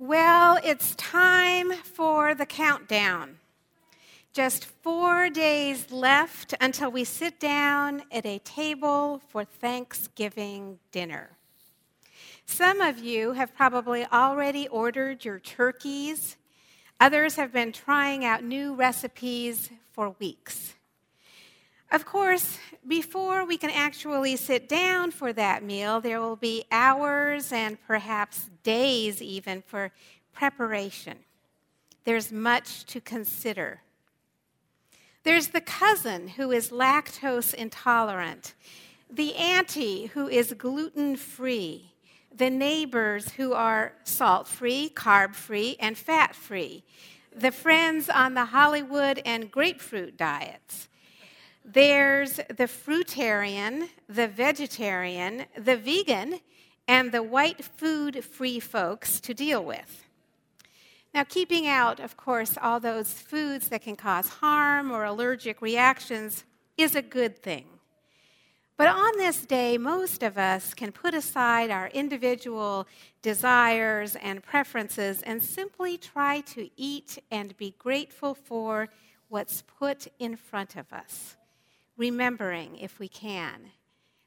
[0.00, 3.38] Well, it's time for the countdown.
[4.32, 11.30] Just four days left until we sit down at a table for Thanksgiving dinner.
[12.46, 16.36] Some of you have probably already ordered your turkeys.
[17.00, 20.74] Others have been trying out new recipes for weeks.
[21.90, 27.50] Of course, before we can actually sit down for that meal, there will be hours
[27.50, 29.90] and perhaps days even for
[30.34, 31.16] preparation.
[32.04, 33.80] There's much to consider.
[35.22, 38.54] There's the cousin who is lactose intolerant,
[39.10, 41.92] the auntie who is gluten free,
[42.34, 46.84] the neighbors who are salt free, carb free, and fat free,
[47.34, 50.87] the friends on the Hollywood and grapefruit diets
[51.72, 56.40] there's the fruitarian, the vegetarian, the vegan,
[56.86, 60.04] and the white food free folks to deal with.
[61.12, 66.44] Now, keeping out, of course, all those foods that can cause harm or allergic reactions
[66.76, 67.66] is a good thing.
[68.76, 72.86] But on this day, most of us can put aside our individual
[73.22, 78.88] desires and preferences and simply try to eat and be grateful for
[79.28, 81.37] what's put in front of us
[81.98, 83.72] remembering, if we can,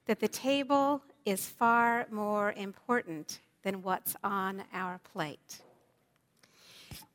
[0.06, 5.62] that the table is far more important than what's on our plate.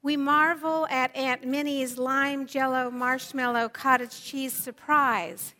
[0.02, 5.54] We marvel at Aunt Minnie's lime jello marshmallow cottage cheese surprise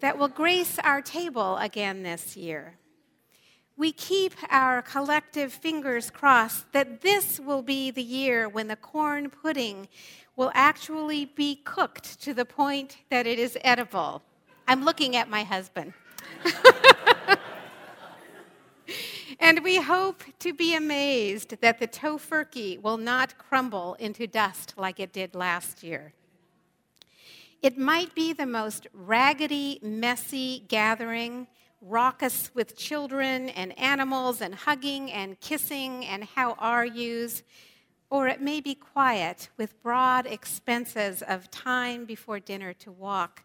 [0.00, 2.74] that will grace our table again this year.
[3.76, 9.30] We keep our collective fingers crossed that this will be the year when the corn
[9.30, 9.88] pudding
[10.36, 14.22] will actually be cooked to the point that it is edible.
[14.66, 15.92] I'm looking at my husband.
[19.40, 25.00] and we hope to be amazed that the tofurkey will not crumble into dust like
[25.00, 26.12] it did last year.
[27.60, 31.46] It might be the most raggedy, messy gathering,
[31.80, 37.42] raucous with children and animals and hugging and kissing and how are yous,
[38.10, 43.42] or it may be quiet with broad expenses of time before dinner to walk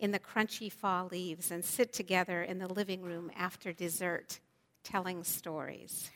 [0.00, 4.40] in the crunchy fall leaves and sit together in the living room after dessert
[4.82, 6.10] telling stories.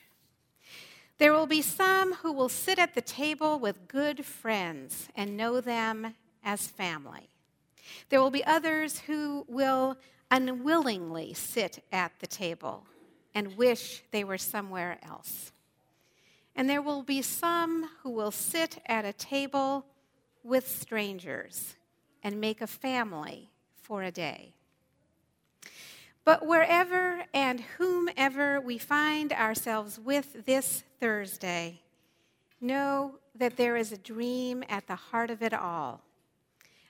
[1.18, 5.60] There will be some who will sit at the table with good friends and know
[5.60, 7.28] them as family.
[8.08, 9.98] There will be others who will
[10.30, 12.86] unwillingly sit at the table
[13.34, 15.52] and wish they were somewhere else.
[16.56, 19.84] And there will be some who will sit at a table
[20.42, 21.76] with strangers
[22.22, 23.50] and make a family
[23.84, 24.54] for a day.
[26.24, 31.82] But wherever and whomever we find ourselves with this Thursday,
[32.62, 36.00] know that there is a dream at the heart of it all.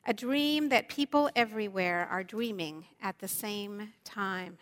[0.07, 4.59] A dream that people everywhere are dreaming at the same time.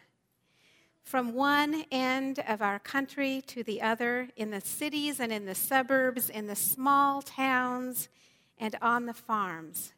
[1.03, 5.55] From one end of our country to the other, in the cities and in the
[5.55, 8.09] suburbs, in the small towns
[8.57, 9.93] and on the farms,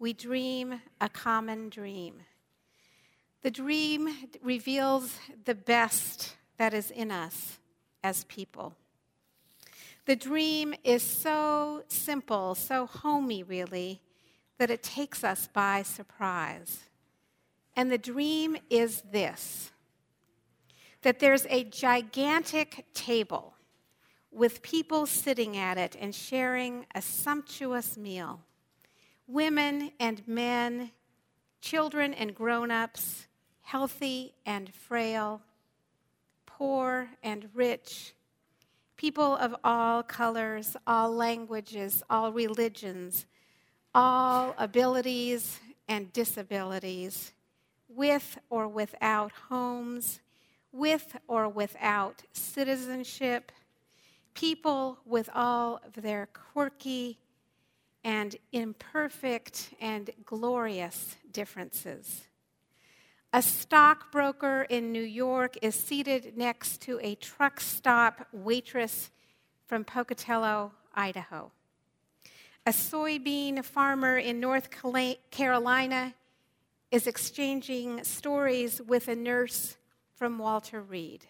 [0.00, 2.22] we dream a common dream.
[3.42, 4.08] The dream
[4.42, 7.58] reveals the best that is in us
[8.02, 8.74] as people.
[10.06, 14.00] The dream is so simple, so homey, really,
[14.58, 16.80] that it takes us by surprise.
[17.76, 19.70] And the dream is this
[21.02, 23.54] that there's a gigantic table
[24.30, 28.40] with people sitting at it and sharing a sumptuous meal
[29.30, 30.90] women and men,
[31.60, 33.28] children and grown ups,
[33.62, 35.40] healthy and frail,
[36.46, 38.14] poor and rich,
[38.96, 43.26] people of all colors, all languages, all religions,
[43.94, 47.32] all abilities and disabilities,
[47.88, 50.20] with or without homes,
[50.72, 53.52] with or without citizenship,
[54.34, 57.18] people with all of their quirky
[58.04, 62.22] and imperfect and glorious differences.
[63.32, 69.10] A stockbroker in New York is seated next to a truck stop waitress
[69.66, 71.52] from Pocatello, Idaho.
[72.66, 74.68] A soybean farmer in North
[75.30, 76.14] Carolina
[76.90, 79.76] is exchanging stories with a nurse
[80.16, 81.26] from Walter Reed.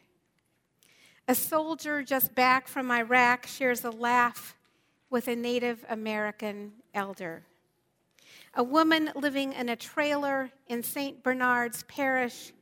[1.28, 4.56] A soldier just back from Iraq shares a laugh
[5.10, 7.42] with a Native American elder.
[8.54, 11.22] A woman living in a trailer in St.
[11.22, 12.52] Bernard's Parish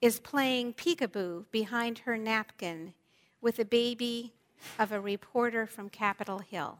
[0.00, 2.94] is playing peekaboo behind her napkin
[3.40, 4.32] with a baby
[4.78, 6.78] of a reporter from Capitol Hill.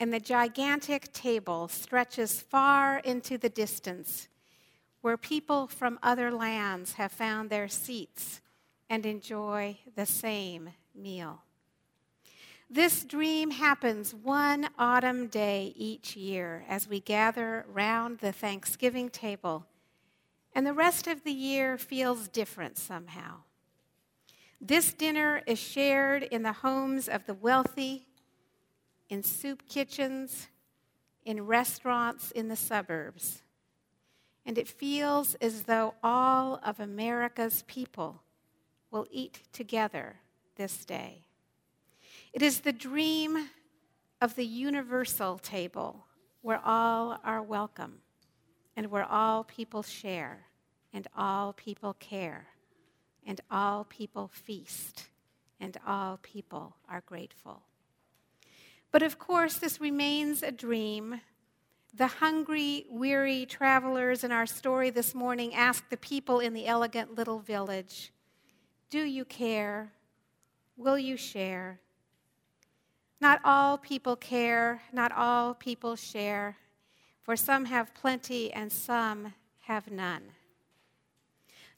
[0.00, 4.28] And the gigantic table stretches far into the distance,
[5.02, 8.40] where people from other lands have found their seats
[8.90, 11.42] and enjoy the same meal.
[12.74, 19.64] This dream happens one autumn day each year as we gather round the Thanksgiving table,
[20.56, 23.42] and the rest of the year feels different somehow.
[24.60, 28.08] This dinner is shared in the homes of the wealthy,
[29.08, 30.48] in soup kitchens,
[31.24, 33.44] in restaurants in the suburbs.
[34.44, 38.22] And it feels as though all of America's people
[38.90, 40.16] will eat together
[40.56, 41.23] this day.
[42.34, 43.48] It is the dream
[44.20, 46.04] of the universal table
[46.42, 48.00] where all are welcome
[48.74, 50.46] and where all people share
[50.92, 52.48] and all people care
[53.24, 55.06] and all people feast
[55.60, 57.62] and all people are grateful.
[58.90, 61.20] But of course, this remains a dream.
[61.94, 67.14] The hungry, weary travelers in our story this morning ask the people in the elegant
[67.14, 68.12] little village
[68.90, 69.92] Do you care?
[70.76, 71.78] Will you share?
[73.24, 76.58] Not all people care, not all people share,
[77.22, 80.24] for some have plenty and some have none.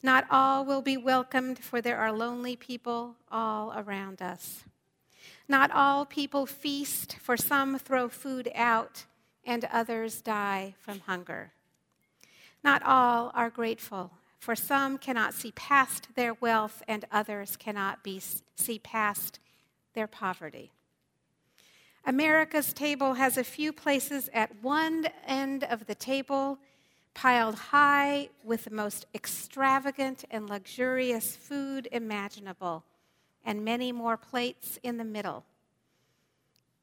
[0.03, 4.65] Not all will be welcomed, for there are lonely people all around us.
[5.47, 9.05] Not all people feast, for some throw food out
[9.45, 11.53] and others die from hunger.
[12.61, 18.21] Not all are grateful, for some cannot see past their wealth and others cannot be,
[18.57, 19.39] see past
[19.93, 20.73] their poverty.
[22.07, 26.57] America's table has a few places at one end of the table
[27.13, 32.85] piled high with the most extravagant and luxurious food imaginable,
[33.43, 35.43] and many more plates in the middle,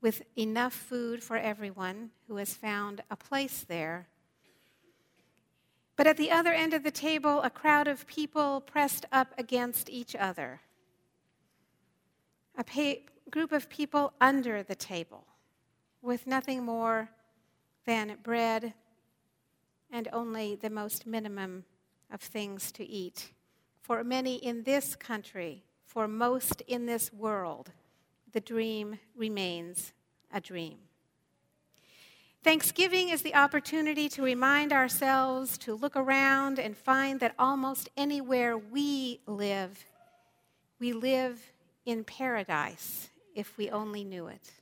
[0.02, 4.06] with enough food for everyone who has found a place there.
[5.96, 9.88] But at the other end of the table, a crowd of people pressed up against
[9.88, 10.60] each other.
[12.58, 15.24] A pa- group of people under the table
[16.02, 17.10] with nothing more
[17.86, 18.74] than bread
[19.90, 21.64] and only the most minimum
[22.10, 23.32] of things to eat.
[23.80, 27.70] For many in this country, for most in this world,
[28.32, 29.92] the dream remains
[30.32, 30.78] a dream.
[32.42, 38.58] Thanksgiving is the opportunity to remind ourselves to look around and find that almost anywhere
[38.58, 39.86] we live,
[40.78, 41.40] we live
[41.86, 44.52] in paradise if we only knew it.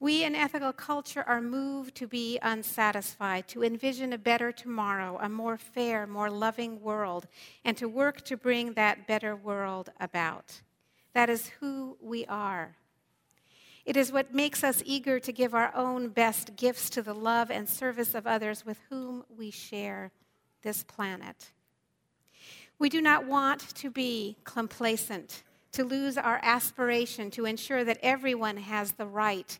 [0.00, 5.28] We in ethical culture are moved to be unsatisfied, to envision a better tomorrow, a
[5.28, 7.28] more fair, more loving world,
[7.64, 10.60] and to work to bring that better world about.
[11.12, 12.74] That is who we are.
[13.84, 17.50] It is what makes us eager to give our own best gifts to the love
[17.50, 20.10] and service of others with whom we share
[20.62, 21.52] this planet.
[22.78, 28.58] We do not want to be complacent to lose our aspiration to ensure that everyone
[28.58, 29.58] has the right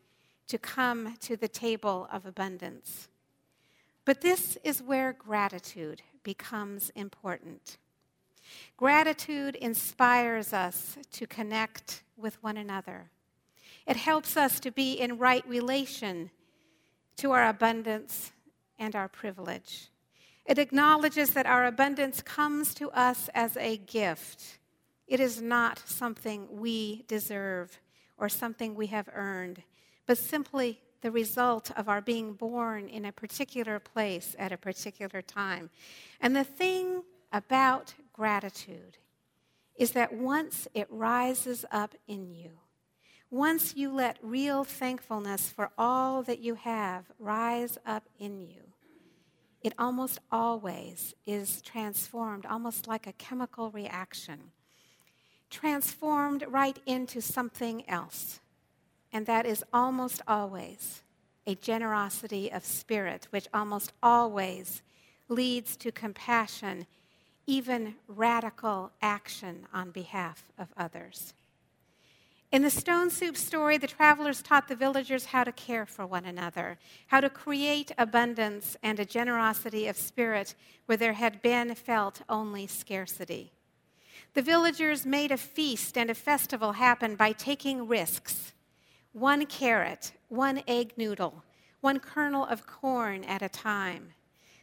[0.49, 3.09] to come to the table of abundance.
[4.05, 7.79] But this is where gratitude becomes important.
[8.77, 13.11] Gratitude inspires us to connect with one another.
[13.87, 16.31] It helps us to be in right relation
[17.17, 18.33] to our abundance
[18.79, 19.89] and our privilege.
[20.45, 24.59] It acknowledges that our abundance comes to us as a gift
[25.13, 27.79] it is not something we deserve
[28.17, 29.63] or something we have earned,
[30.07, 35.21] but simply the result of our being born in a particular place at a particular
[35.21, 35.69] time.
[36.23, 38.97] And the thing about gratitude
[39.77, 42.53] is that once it rises up in you,
[43.31, 48.63] once you let real thankfulness for all that you have rise up in you,
[49.61, 54.53] it almost always is transformed, almost like a chemical reaction
[55.53, 58.41] transformed right into something else.
[59.13, 61.03] And that is almost always
[61.47, 64.83] a generosity of spirit, which almost always
[65.29, 66.87] leads to compassion,
[67.47, 71.35] even radical action on behalf of others.
[72.51, 76.27] In the stone soup story, the travelers taught the villagers how to care for one
[76.27, 80.55] another, how to create abundance and a generosity of spirit
[80.85, 83.53] where there had been felt only scarcity.
[84.35, 88.53] The villagers made a feast and a festival happen by taking risks
[89.13, 91.45] one carrot, one egg noodle,
[91.83, 94.15] one kernel of corn at a time.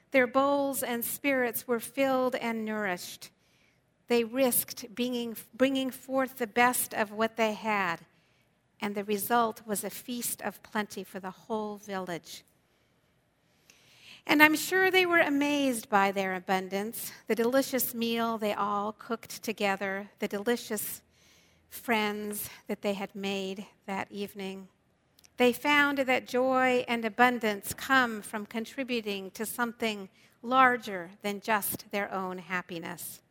[0.09, 3.29] Their bowls and spirits were filled and nourished.
[4.07, 7.99] They risked bringing, bringing forth the best of what they had,
[8.81, 12.43] and the result was a feast of plenty for the whole village.
[14.29, 19.41] And I'm sure they were amazed by their abundance, the delicious meal they all cooked
[19.41, 21.01] together, the delicious
[21.71, 24.67] friends that they had made that evening.
[25.37, 30.09] They found that joy and abundance come from contributing to something
[30.43, 33.21] larger than just their own happiness.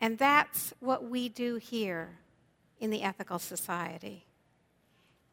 [0.00, 2.20] And that's what we do here
[2.78, 4.24] in the Ethical Society.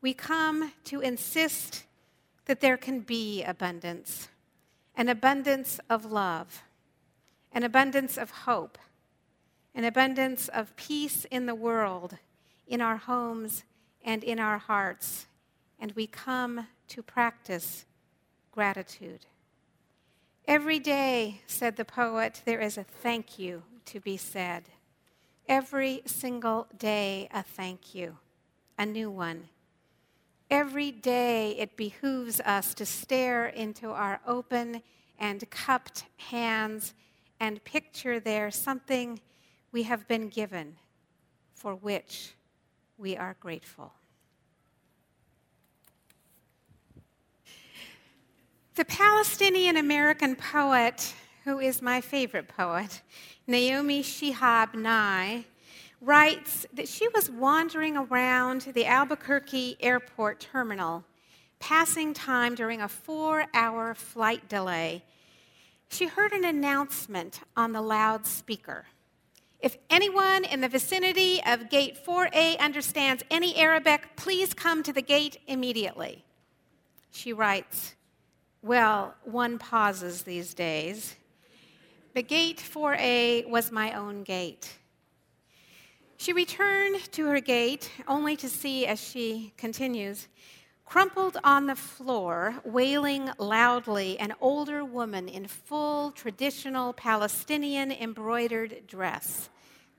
[0.02, 1.86] We come to insist
[2.48, 4.28] that there can be abundance,
[4.98, 6.64] an abundance of love,
[7.54, 8.78] an abundance of hope,
[9.74, 12.18] an abundance of peace in the world,
[12.68, 13.64] in our homes,
[14.04, 15.28] and in our hearts
[15.80, 17.86] and we come to practice
[18.52, 19.26] gratitude.
[20.48, 24.64] Every day, said the poet, there is a thank you to be said.
[25.48, 28.18] Every single day, a thank you,
[28.78, 29.50] a new one.
[30.50, 34.82] Every day, it behooves us to stare into our open
[35.20, 36.94] and cupped hands
[37.40, 39.20] and picture there something
[39.72, 40.78] we have been given
[41.54, 42.36] for which
[42.98, 43.94] we are grateful.
[48.76, 51.14] The Palestinian American poet,
[51.44, 53.02] who is my favorite poet,
[53.48, 55.46] Naomi Shihab Nye,
[56.02, 61.04] writes that she was wandering around the Albuquerque airport terminal,
[61.60, 65.04] passing time during a four hour flight delay.
[65.90, 68.86] She heard an announcement on the loudspeaker.
[69.60, 75.02] If anyone in the vicinity of gate 4A understands any Arabic, please come to the
[75.02, 76.24] gate immediately.
[77.10, 77.96] She writes,
[78.62, 81.16] well, one pauses these days.
[82.14, 84.78] The gate 4A was my own gate.
[86.18, 90.28] She returned to her gate only to see, as she continues,
[90.86, 99.50] crumpled on the floor, wailing loudly, an older woman in full traditional Palestinian embroidered dress,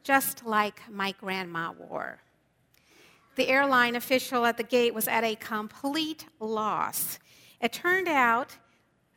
[0.03, 2.21] just like my grandma wore.
[3.37, 7.19] The airline official at the gate was at a complete loss
[7.61, 8.57] it turned out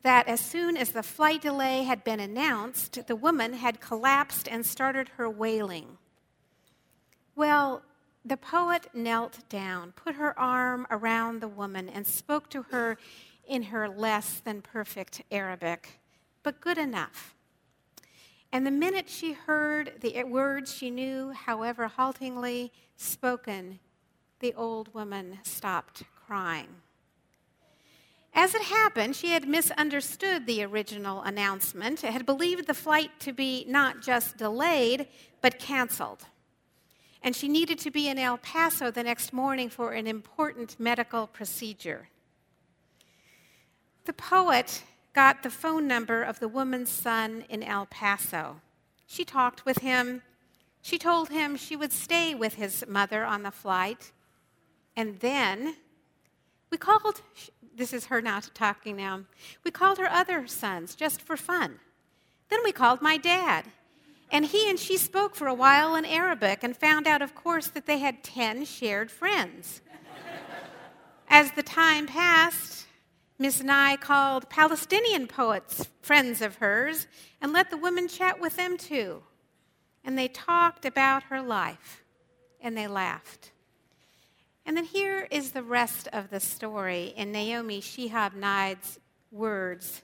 [0.02, 4.66] that as soon as the flight delay had been announced, the woman had collapsed and
[4.66, 5.98] started her wailing.
[7.42, 7.82] Well,
[8.24, 12.98] the poet knelt down, put her arm around the woman, and spoke to her
[13.48, 15.98] in her less than perfect Arabic,
[16.44, 17.34] but good enough.
[18.52, 23.80] And the minute she heard the words she knew, however haltingly spoken,
[24.38, 26.68] the old woman stopped crying.
[28.34, 33.64] As it happened, she had misunderstood the original announcement, had believed the flight to be
[33.66, 35.08] not just delayed,
[35.40, 36.26] but canceled.
[37.22, 41.26] And she needed to be in El Paso the next morning for an important medical
[41.26, 42.08] procedure.
[44.04, 48.60] The poet got the phone number of the woman's son in El Paso.
[49.06, 50.22] She talked with him.
[50.80, 54.10] She told him she would stay with his mother on the flight.
[54.96, 55.76] And then
[56.70, 57.20] we called,
[57.76, 59.20] this is her not talking now.
[59.62, 61.78] We called her other sons just for fun.
[62.48, 63.66] Then we called my dad.
[64.32, 67.68] And he and she spoke for a while in Arabic and found out, of course,
[67.68, 69.82] that they had 10 shared friends.
[71.28, 72.86] As the time passed,
[73.38, 77.06] Miss Nye called Palestinian poets friends of hers
[77.40, 79.22] and let the women chat with them too.
[80.02, 82.02] And they talked about her life
[82.60, 83.52] and they laughed.
[84.64, 88.98] And then here is the rest of the story in Naomi Shihab Nye's
[89.30, 90.02] words.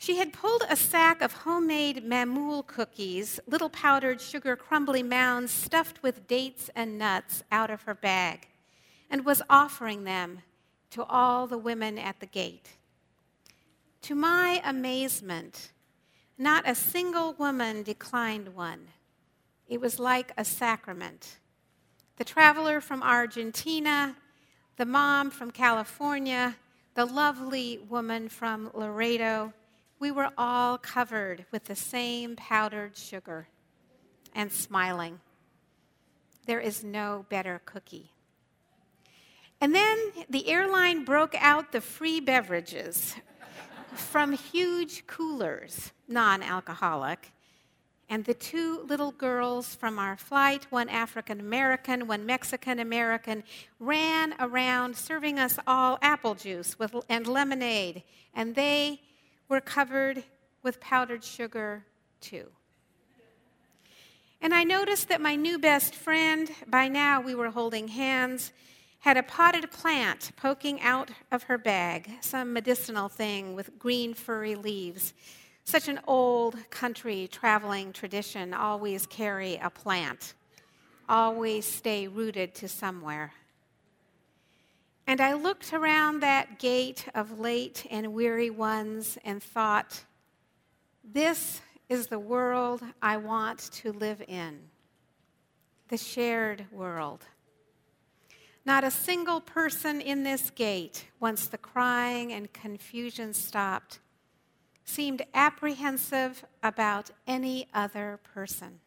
[0.00, 6.04] She had pulled a sack of homemade mamoul cookies, little powdered sugar crumbly mounds stuffed
[6.04, 8.46] with dates and nuts, out of her bag,
[9.10, 10.42] and was offering them
[10.90, 12.70] to all the women at the gate.
[14.02, 15.72] To my amazement,
[16.38, 18.86] not a single woman declined one.
[19.66, 21.38] It was like a sacrament
[22.16, 24.16] the traveler from Argentina,
[24.76, 26.56] the mom from California,
[26.94, 29.52] the lovely woman from Laredo,
[29.98, 33.48] we were all covered with the same powdered sugar
[34.34, 35.20] and smiling.
[36.46, 38.12] There is no better cookie.
[39.60, 39.98] And then
[40.30, 43.16] the airline broke out the free beverages
[43.94, 47.32] from huge coolers, non alcoholic,
[48.08, 53.42] and the two little girls from our flight, one African American, one Mexican American,
[53.78, 59.00] ran around serving us all apple juice with, and lemonade, and they
[59.48, 60.24] were covered
[60.62, 61.84] with powdered sugar
[62.20, 62.48] too.
[64.40, 68.52] And I noticed that my new best friend, by now we were holding hands,
[69.00, 74.54] had a potted plant poking out of her bag, some medicinal thing with green furry
[74.54, 75.14] leaves.
[75.64, 80.34] Such an old country traveling tradition always carry a plant,
[81.08, 83.32] always stay rooted to somewhere.
[85.08, 90.04] And I looked around that gate of late and weary ones and thought,
[91.02, 94.60] this is the world I want to live in
[95.88, 97.24] the shared world.
[98.66, 104.00] Not a single person in this gate, once the crying and confusion stopped,
[104.84, 108.80] seemed apprehensive about any other person.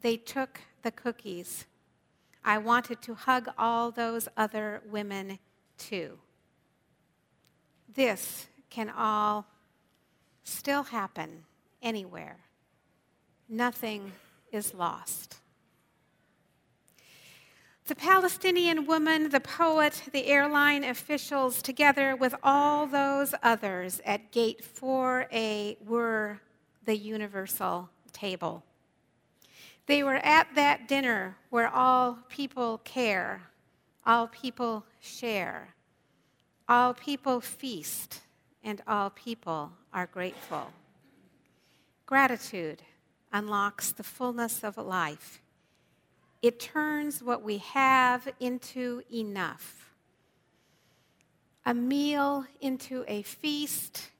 [0.00, 1.66] They took the cookies.
[2.44, 5.38] I wanted to hug all those other women
[5.78, 6.18] too.
[7.92, 9.46] This can all
[10.42, 11.44] still happen
[11.82, 12.38] anywhere.
[13.48, 14.12] Nothing
[14.52, 15.38] is lost.
[17.86, 24.64] The Palestinian woman, the poet, the airline officials, together with all those others at Gate
[24.64, 26.40] 4A, were
[26.86, 28.64] the universal table.
[29.86, 33.42] They were at that dinner where all people care,
[34.06, 35.74] all people share,
[36.68, 38.20] all people feast,
[38.62, 40.72] and all people are grateful.
[42.06, 42.82] Gratitude
[43.32, 45.42] unlocks the fullness of life.
[46.40, 49.90] It turns what we have into enough.
[51.66, 54.10] A meal into a feast,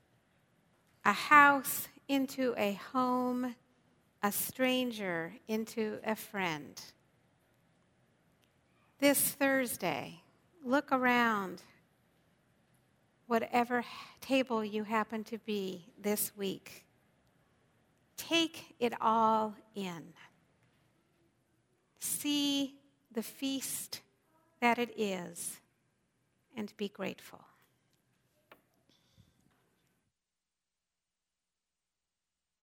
[1.04, 3.54] a house into a home,
[4.24, 6.80] a stranger into a friend.
[8.98, 10.22] This Thursday,
[10.64, 11.60] look around,
[13.26, 13.84] whatever
[14.22, 16.86] table you happen to be this week.
[18.16, 20.14] Take it all in.
[22.00, 22.76] See
[23.12, 24.00] the feast
[24.62, 25.60] that it is
[26.56, 27.44] and be grateful.